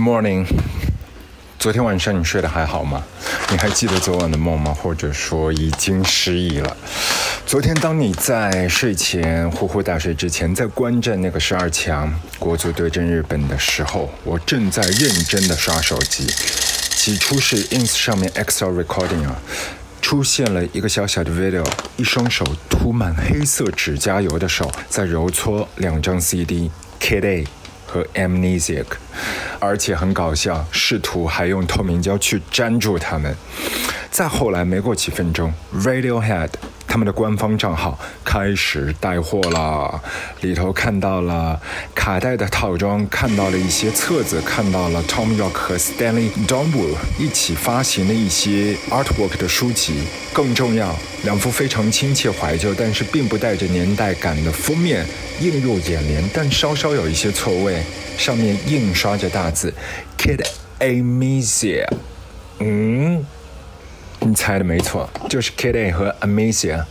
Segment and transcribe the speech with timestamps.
[0.00, 0.46] Morning，
[1.58, 3.04] 昨天晚上你睡得还好吗？
[3.50, 4.72] 你还记得昨晚的梦吗？
[4.72, 6.74] 或者说已经失忆了？
[7.44, 16.26] 昨天当你在睡前呼呼大睡之前，在观战那个十二强国足对阵日本的时候，我正在认真的刷手机。
[16.26, 19.36] 起初是 ins 上面 Excel recording 啊，
[20.00, 21.66] 出现了一个小小的 video，
[21.98, 27.46] 一双手涂满黑色指甲油的手在揉搓两张 CD，K Day
[27.90, 28.86] 和 Amnesiac，
[29.58, 33.34] 而且很搞笑，试图还用透明胶去粘住他们。
[34.12, 36.50] 再后来，没过几分钟，Radiohead。
[36.90, 40.02] 他们的官方账号开始带货了，
[40.40, 41.58] 里头看到了
[41.94, 50.02] 卡带的套装，看到了一些册子，看到了 Tom York 和 Stanley Donwood 一起发行的一些 artwork 的书籍。
[50.32, 55.06] 更重要，两幅非常亲切怀旧，但是并不带着年代感的封面
[55.40, 57.80] 映入眼帘，但稍稍有一些错位，
[58.18, 59.72] 上面印刷着大字
[60.18, 60.44] Kid
[60.80, 61.86] Amnesia。
[62.58, 63.24] 嗯。
[64.22, 66.84] 你猜的没错，就是 Kid A 和 Amnesia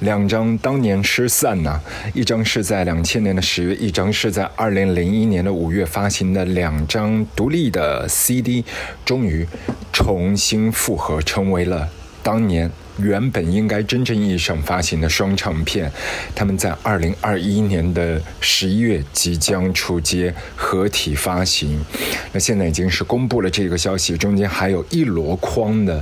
[0.00, 1.80] 两张当年失散呢，
[2.14, 8.64] 一张是在两千年的十月，一张是在二零零一年的五月发行的两张独立的 CD，
[9.04, 9.44] 终于
[9.92, 11.88] 重新复合，成为了
[12.22, 15.90] 当年原本应该真正意义上发行的双唱片。
[16.36, 21.84] 他们在二零二一年的十一月即将出街合体发行，
[22.32, 26.00] 那现在已经是公布了这个消息，中间还有一箩筐的。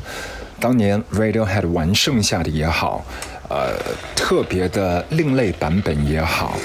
[0.65, 3.05] 当年 Radiohead 玩剩下的也好，
[3.51, 3.77] 呃，
[4.17, 6.57] 特别的另类版本也好，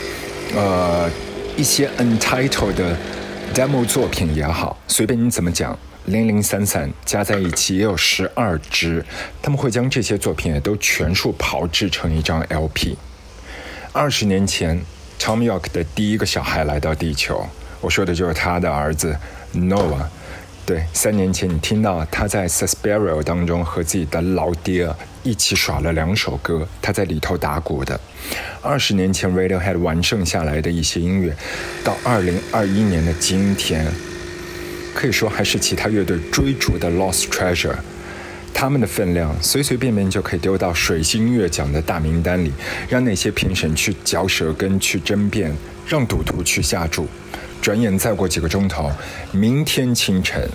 [0.56, 1.12] 呃，
[1.58, 2.96] 一些 Untitled 的
[3.54, 9.06] demo 作品也好，随便你怎么讲，零零散散加在一起也有十二支，
[9.42, 12.96] 他们会将这些作品也都全数炮制成一张 LP。
[13.92, 14.82] 二十年前
[15.20, 17.46] ，Tom York 的第一个小孩来到地球，
[17.82, 19.14] 我说的就是他的儿子
[19.54, 20.06] Noah。
[20.70, 24.88] 对，三年前你听到他在《Suspiria》当中和自己的老爹
[25.24, 28.00] 一起耍了两首歌，他在里头打鼓的。
[28.62, 31.36] 二十年前 Radiohead 完胜下来的一些音乐，
[31.84, 33.84] 到二零二一年的今天，
[34.94, 37.78] 可以说还是其他乐队追逐的 Lost Treasure。
[38.54, 42.54] 他们的分量随随便便就可以丢到水星音乐奖的大名单里，
[42.88, 45.52] 让那些评审去嚼舌根、去争辩，
[45.88, 47.08] 让赌徒去下注。
[47.62, 48.90] 转眼再过几个钟头，
[49.32, 50.50] 明天清晨，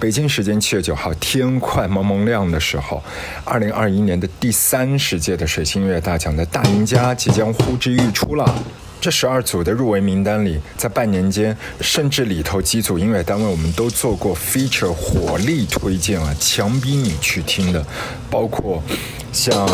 [0.00, 3.02] 北京时间七月九号，天快蒙蒙亮的时候，
[3.44, 8.54] 二零二一年的第三十届的水星音乐大奖的大赢家即将呼之欲出了。
[8.98, 17.86] 这十二组的入围名单里，在半年间，甚至里头几组音乐单位，我们都做过 feature 火力推荐啊，强逼你去听的，
[18.30, 18.82] 包括
[19.36, 19.68] 像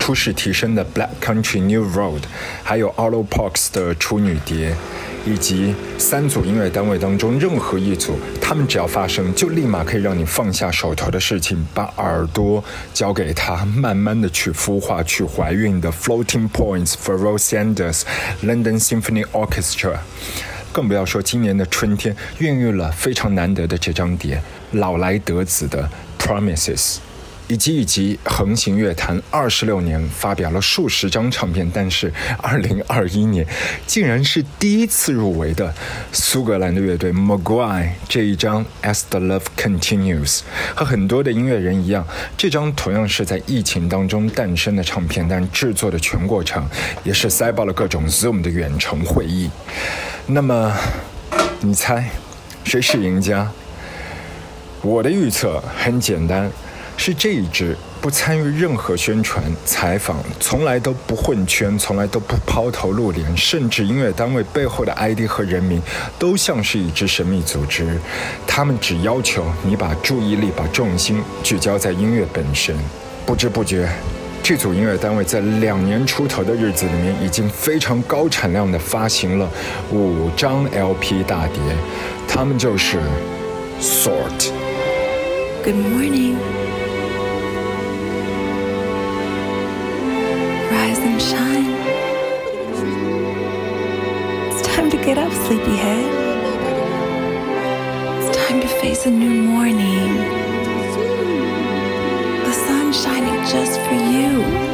[0.00, 2.22] 初试提升的 Black Country New Road，
[2.62, 4.74] 还有 Arlo Parks 的处女碟。
[5.26, 12.62] 以及三组音乐单位当中任何一组，他们只要发声，就立马可以让你放下手头的事情，把耳朵
[12.92, 18.02] 交给他，慢慢的去孵化、去怀孕的 Floating Points FOR ROSE ANDERS
[18.42, 19.96] London Symphony Orchestra。
[20.72, 25.88] 更不要说今年的春天，孕育了非常难得的这张碟，老来得子的
[26.18, 26.98] Promises。
[27.54, 33.46] 以及以及横行乐坛二十六年，发表了数十张唱片，但是二零二一年
[33.86, 35.72] 竟然是第一次入围的
[36.10, 40.40] 苏格兰的乐队 m a g u i r e 这一张 As the Love Continues，
[40.74, 42.04] 和很多的音乐人一样，
[42.36, 46.68] 这张同样是在疫情当中诞生的唱片，但制作的全过程
[47.04, 49.48] 也是塞爆了各种 Zoom 的远程会议。
[50.26, 50.76] 那么，
[51.60, 52.10] 你猜
[52.64, 53.48] 谁是赢家？
[54.82, 56.50] 我的预测很简单。
[56.96, 65.82] 是这一支不参与任何宣传、采访，从来都不混圈，从来都不抛头露脸，甚至音乐单位背后的 ID 和人名
[66.18, 67.98] 都像是一支神秘组织。
[68.46, 72.76] 他们只要求你把注意力、把重心聚焦在音乐本身。
[73.26, 73.88] 不知不觉，
[74.42, 79.50] 这组音乐单位在两年出头的日子里面，已经非常高产量的发行了
[79.90, 81.58] 五张 LP 大碟。
[82.28, 82.98] 他们就是
[83.80, 84.50] Sort。
[85.64, 86.63] Good morning.
[91.04, 91.70] And shine.
[94.50, 96.04] It's time to get up, sleepyhead.
[98.18, 100.14] It's time to face a new morning.
[102.46, 104.73] The sun shining just for you.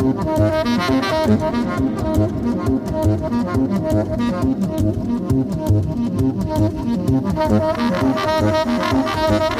[0.00, 0.16] Thank
[9.54, 9.59] you.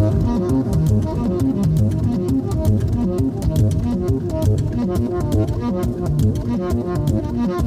[7.41, 7.65] Thank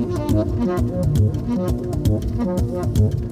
[3.13, 3.24] you.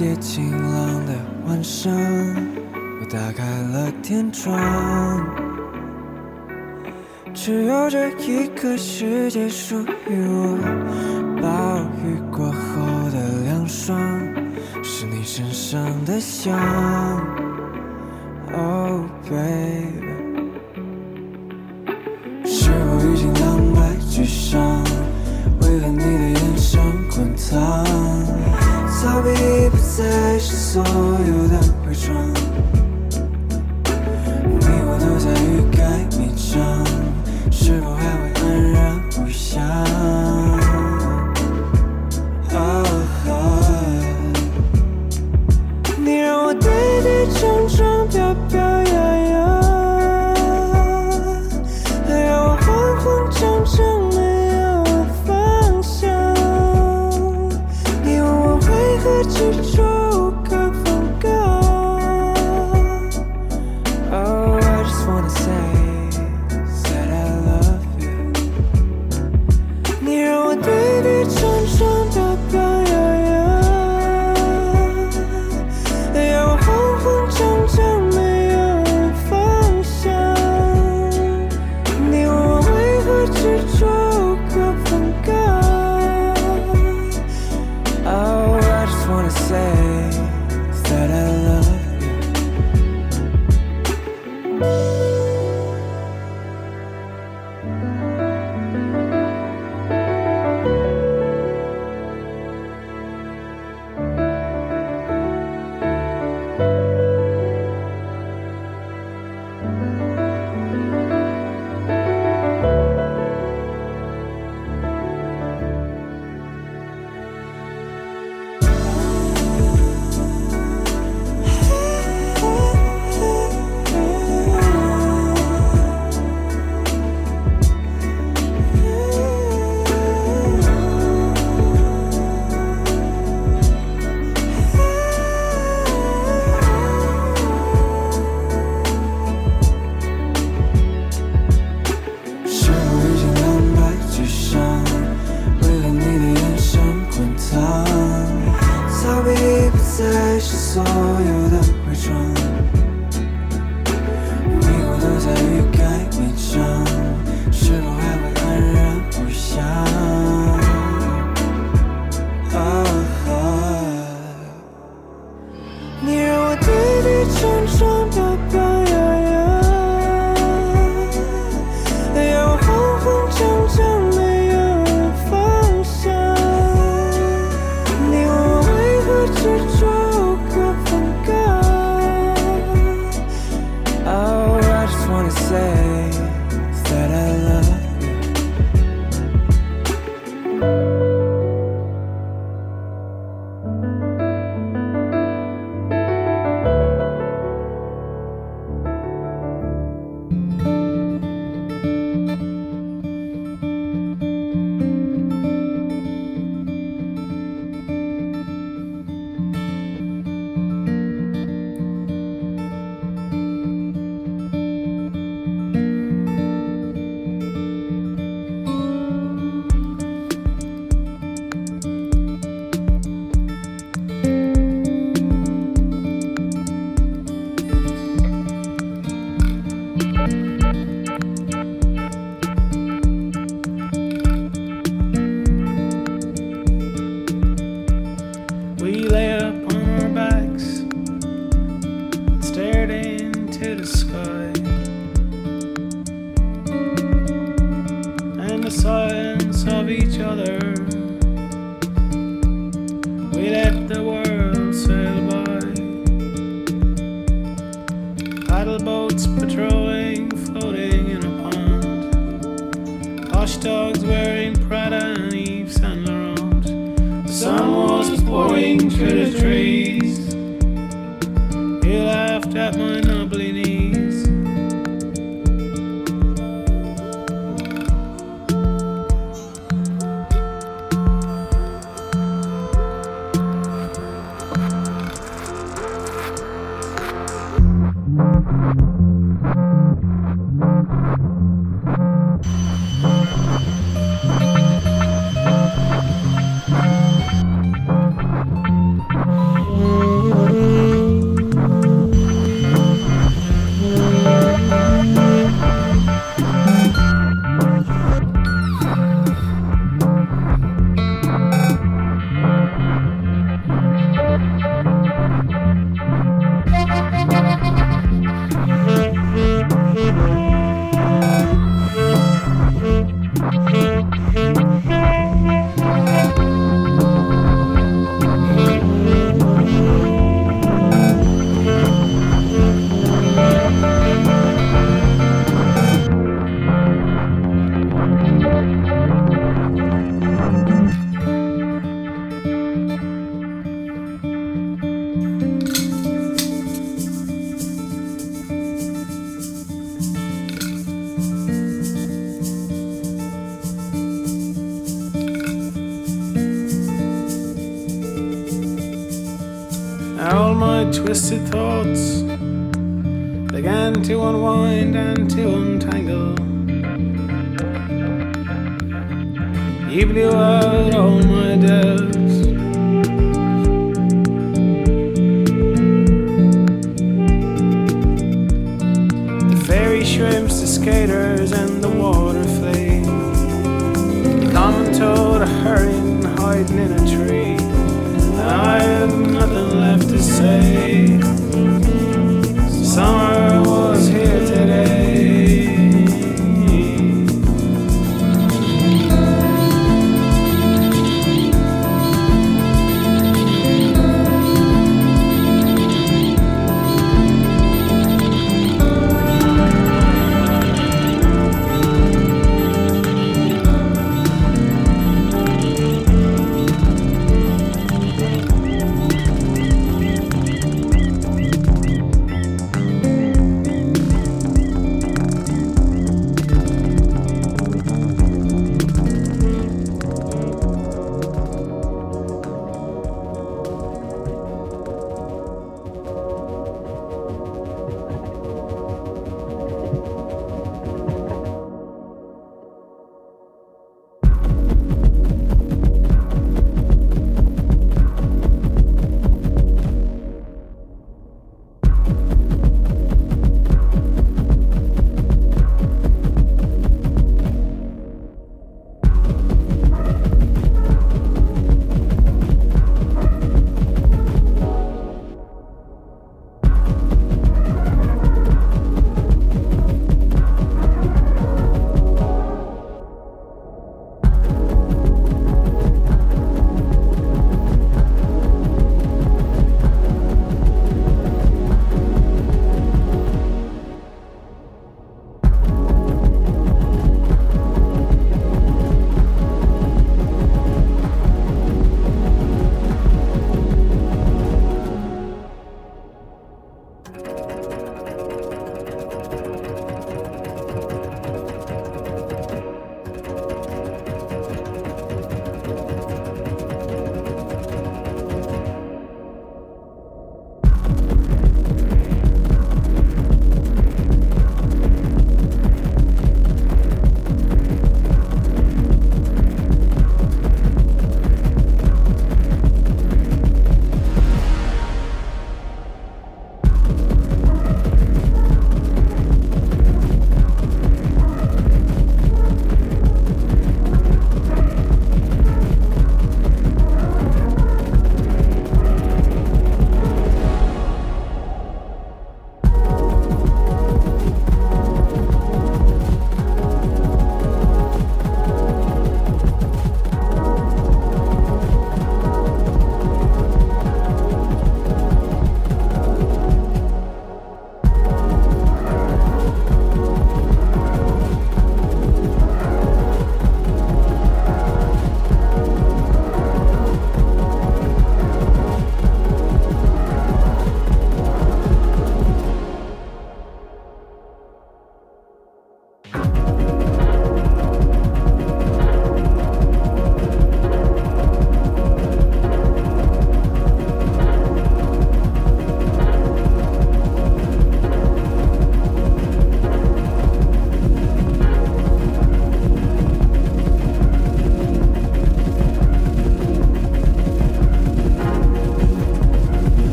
[0.00, 1.14] 夜晴朗的
[1.46, 4.58] 晚上，我打开了天窗，
[7.32, 10.58] 只有这一刻世界属于我。
[11.40, 13.96] 暴雨过后的凉爽，
[14.82, 16.58] 是你身上的香
[18.52, 19.63] ，Oh baby。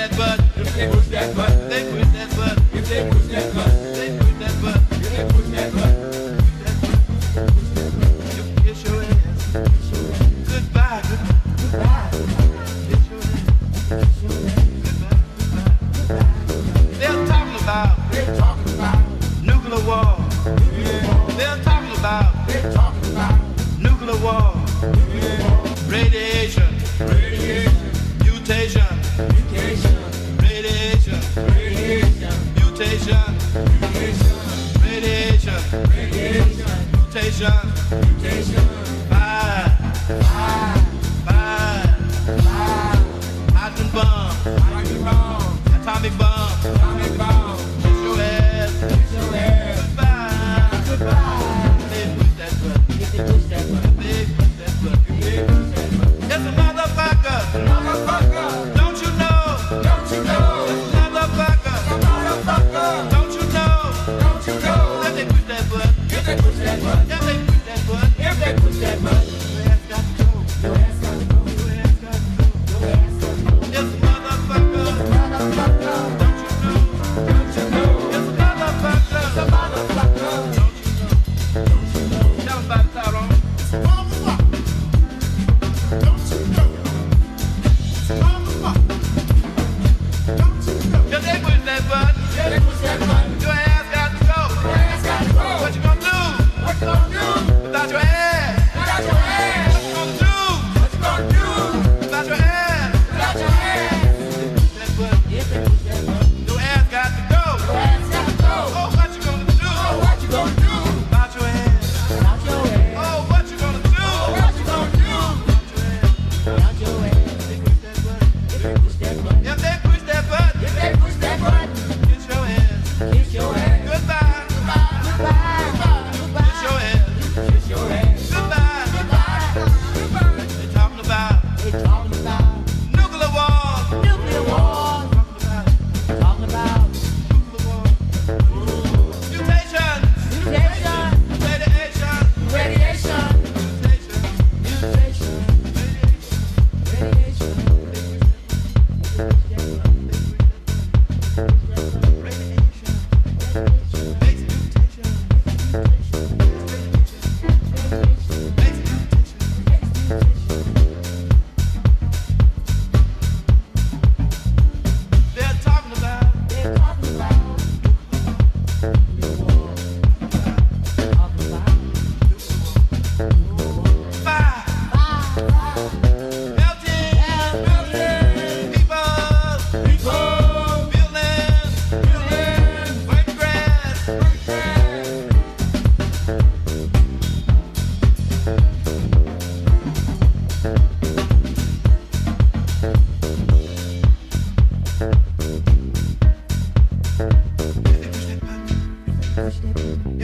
[0.00, 0.44] That button.
[0.56, 1.68] If they push that button.
[1.68, 1.99] They push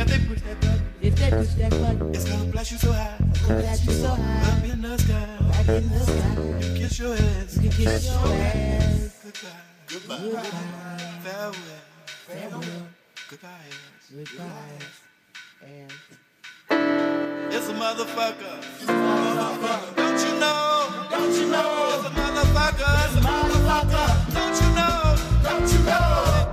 [0.09, 3.17] if they that if they that it's gonna blast you so high,
[3.47, 7.15] blast you so high, up in the sky, up in the sky, you kiss your
[7.15, 9.25] ass, you kiss your ass,
[9.89, 10.43] goodbye, goodbye,
[11.23, 11.55] farewell,
[12.27, 12.87] farewell,
[13.31, 13.51] goodbye,
[14.15, 14.45] goodbye,
[15.63, 15.93] ass,
[16.71, 22.91] it's a motherfucker, it's a motherfucker, don't you know, don't you know, it's a motherfucker,
[23.05, 26.46] it's a motherfucker, don't you know, don't you know.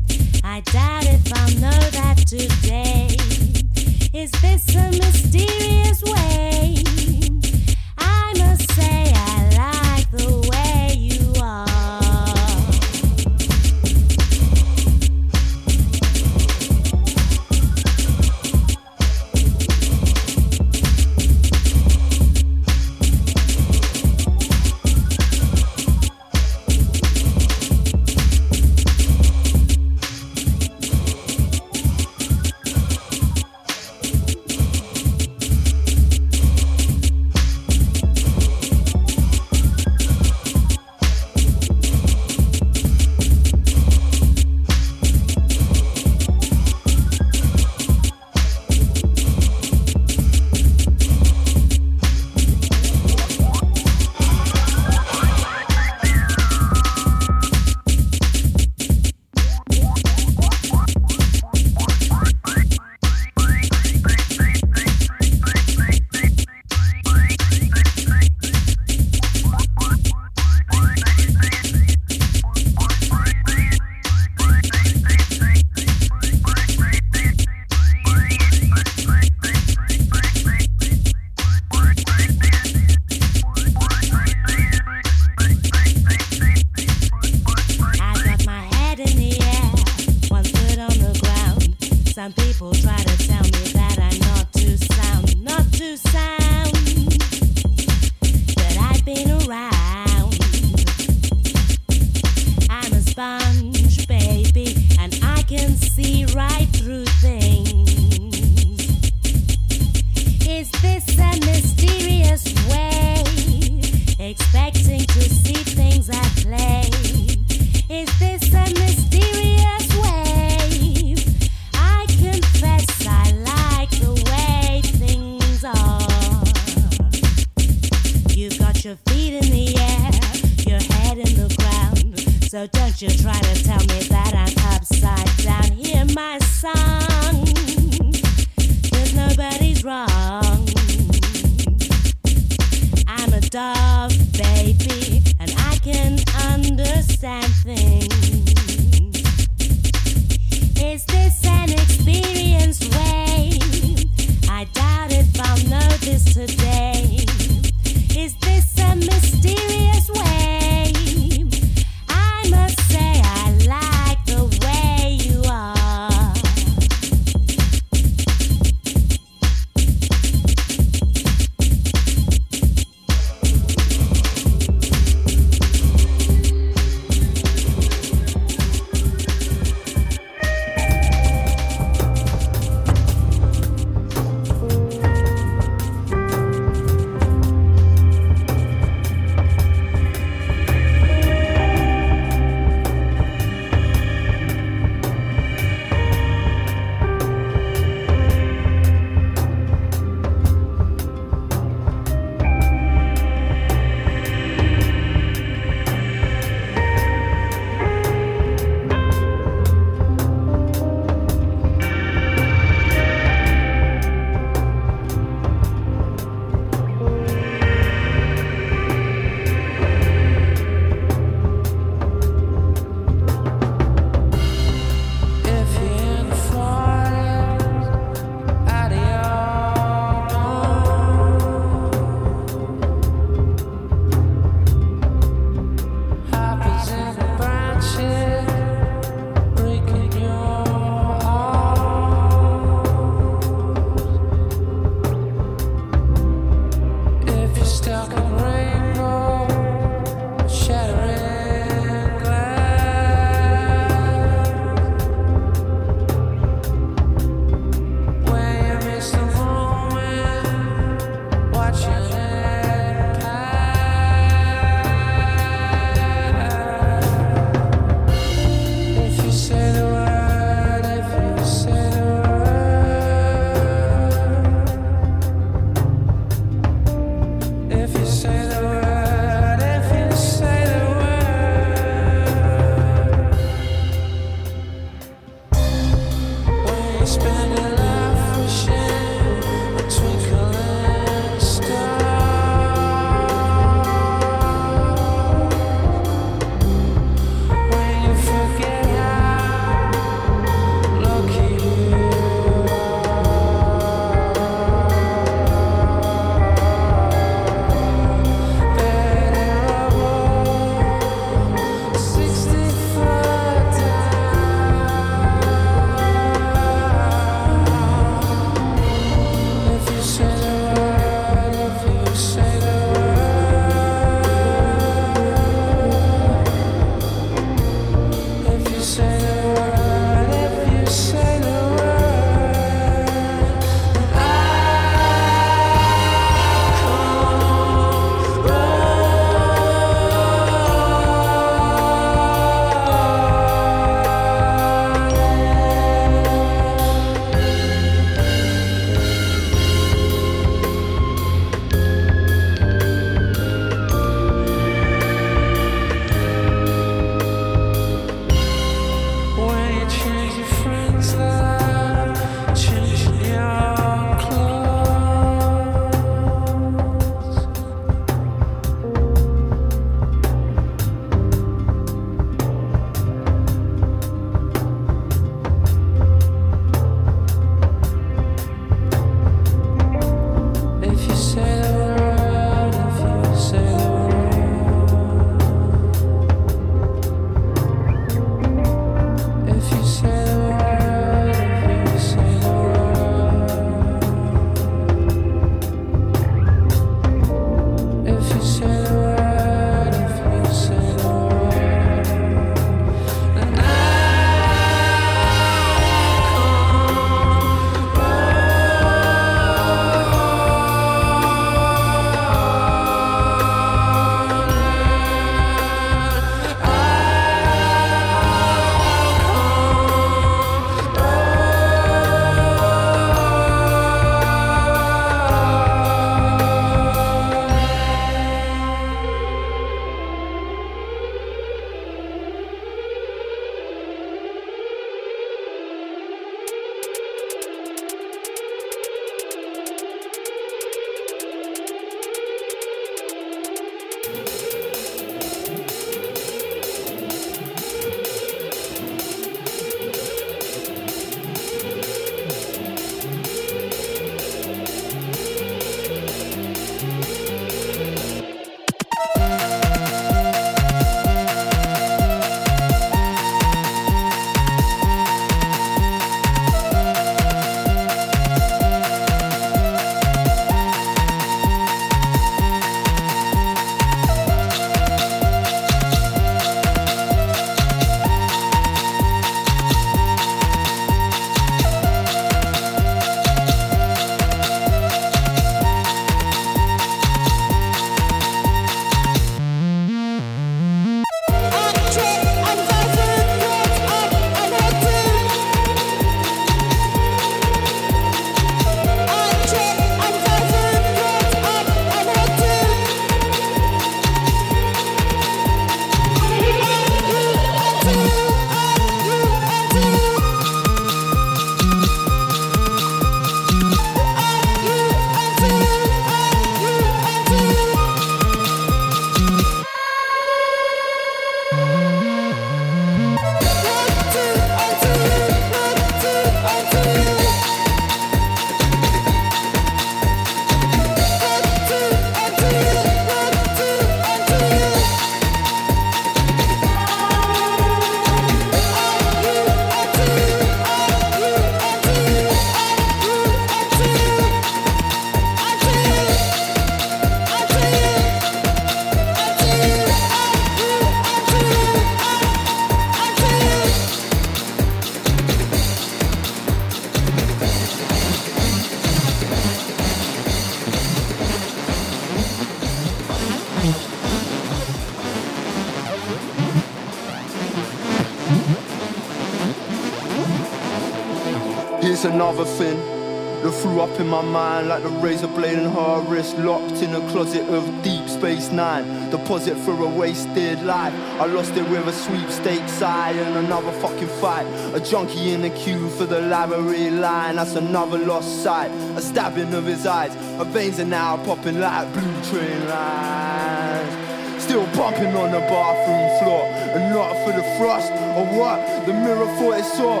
[574.22, 578.06] My mind like the razor blade in her wrist, locked in a closet of Deep
[578.08, 579.10] Space Nine.
[579.10, 580.92] Deposit for a wasted life.
[581.18, 584.46] I lost it with a sweepstakes side and another fucking fight.
[584.74, 587.36] A junkie in the queue for the library line.
[587.36, 588.70] That's another lost sight.
[588.96, 590.12] A stabbing of his eyes.
[590.36, 594.10] Her veins are now popping like blue train lines.
[594.42, 596.44] Still bumping on the bathroom floor,
[596.74, 598.84] and not for the thrust or what?
[598.84, 600.00] The mirror thought it saw.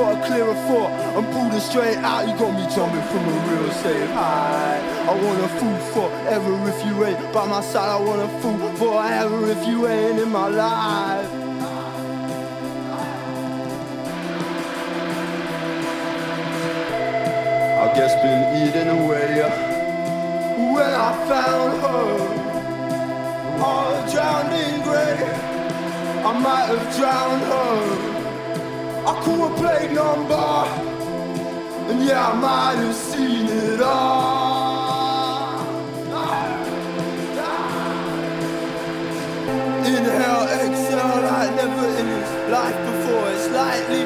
[0.00, 0.90] Got a clearer thought
[1.30, 2.26] pulled it straight out.
[2.26, 4.80] You got me jumping from a real safe high.
[5.06, 7.90] I want a fool forever if you ain't by my side.
[7.90, 11.30] I want a fool forever if you ain't in my life.
[17.84, 19.42] I guess been eating away
[20.72, 22.08] when I found her
[23.62, 25.18] all drowned in grey.
[26.24, 28.09] I might have drowned her.
[29.22, 30.34] Have played number,
[31.90, 35.60] and yeah, I might have seen it all.
[39.84, 42.08] Inhale, exhale, like never in
[42.50, 43.30] life before.
[43.32, 44.02] It's lightly,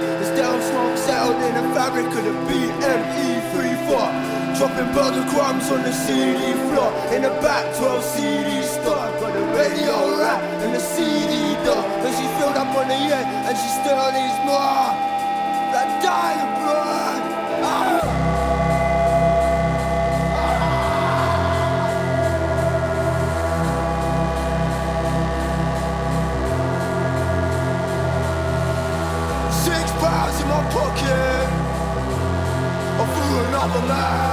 [1.33, 4.35] in the fabric of the BME34.
[4.59, 6.91] Dropping burger crumbs on the CD floor.
[7.15, 12.13] In the back 12 CD store Got the radio rack and the CD door But
[12.15, 14.95] she filled up on the end and she still needs more.
[15.75, 17.04] That dying blood
[33.65, 34.25] another man's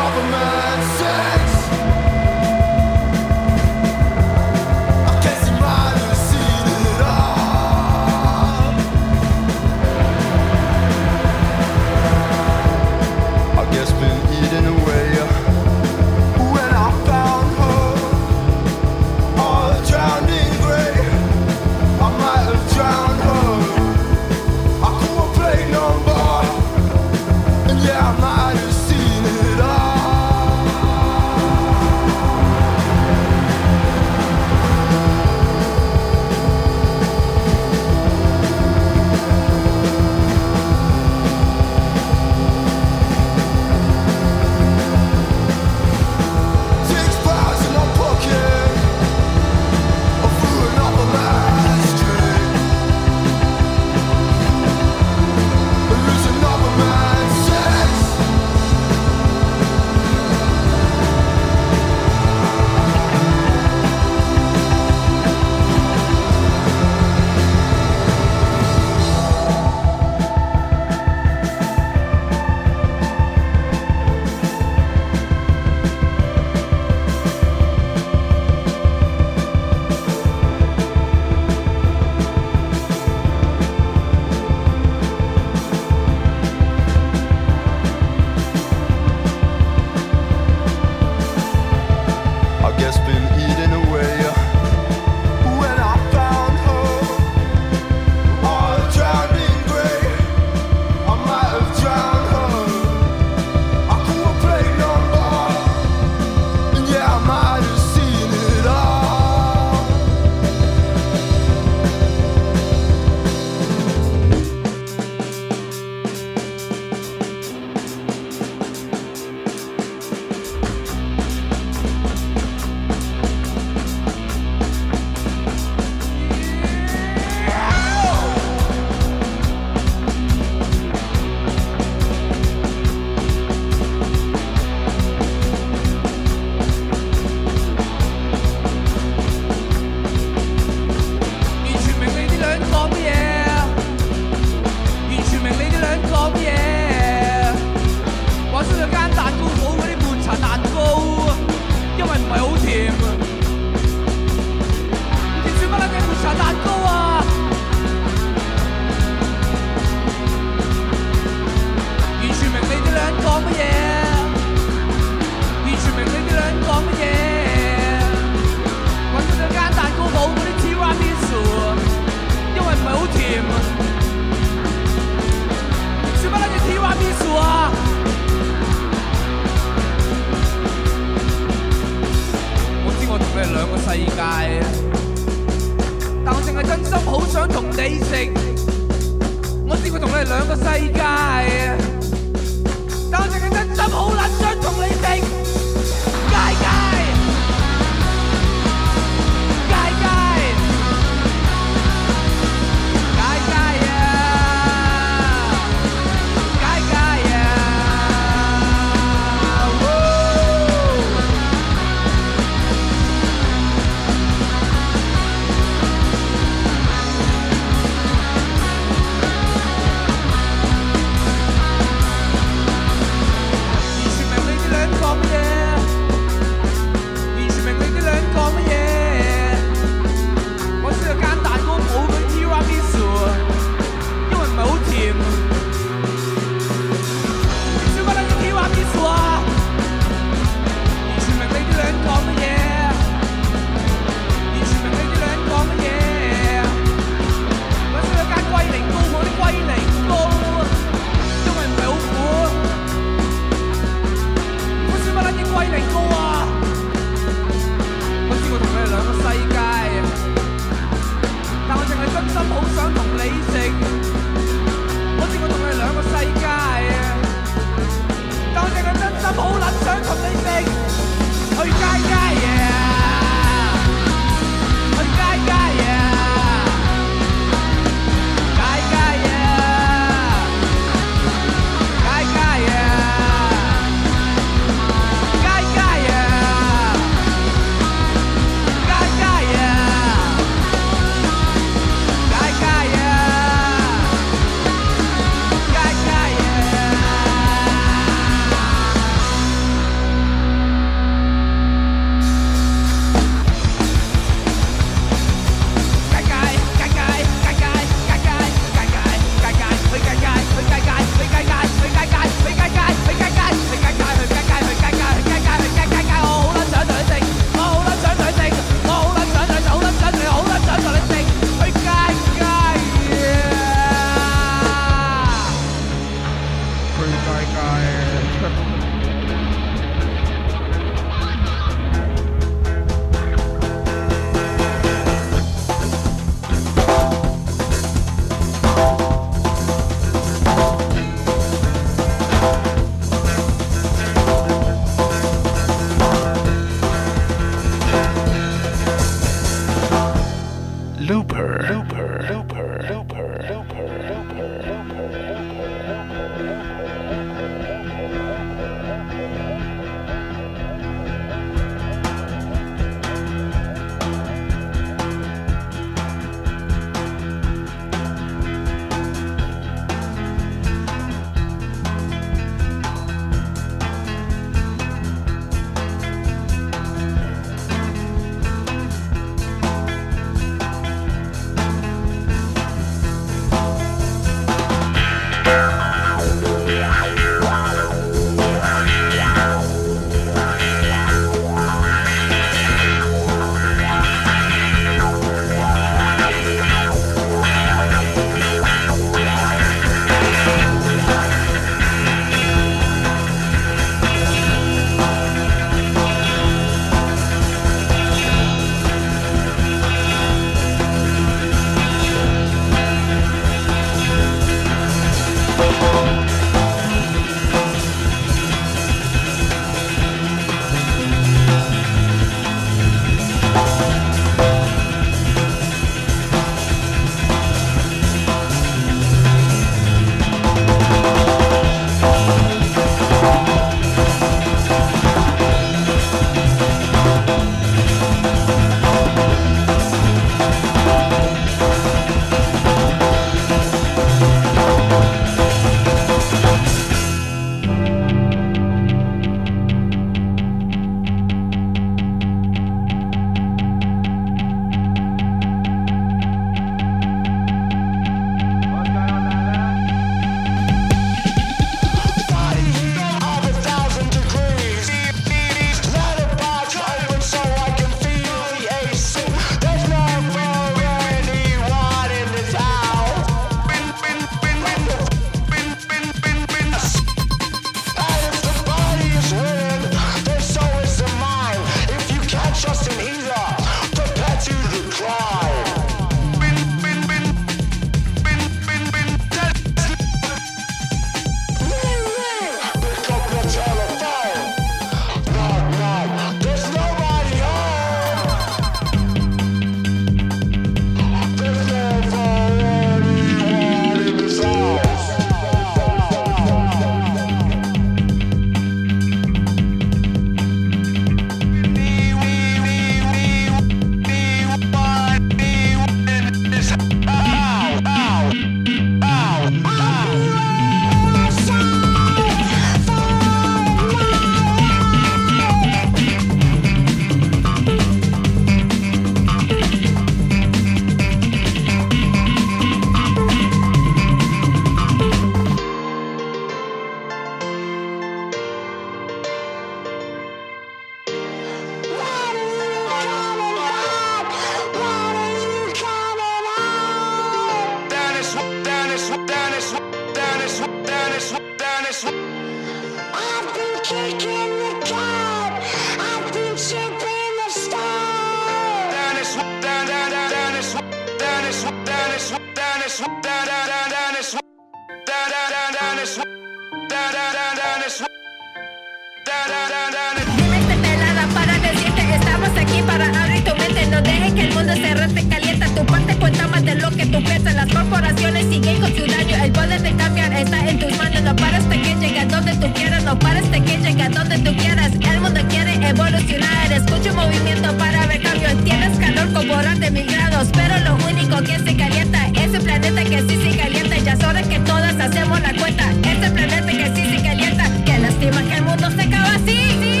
[574.33, 577.55] que el mundo se rete calienta Tu parte cuenta más de lo que tú piensas.
[577.55, 579.35] Las corporaciones siguen con su daño.
[579.43, 581.21] El poder de cambiar está en tus manos.
[581.21, 583.03] No pares de que llegue a donde tú quieras.
[583.03, 584.91] No pares de que llegue a donde tú quieras.
[584.93, 586.71] El mundo quiere evolucionar.
[586.71, 588.49] Escucha un movimiento para ver cambio.
[588.63, 590.49] Tienes calor corporal de mil grados.
[590.53, 593.97] Pero lo único que se calienta Es el planeta que sí se calienta.
[593.97, 595.91] Ya es que todas hacemos la cuenta.
[596.03, 597.69] Este planeta que sí se calienta.
[597.85, 600.00] Que lástima que el mundo se acaba así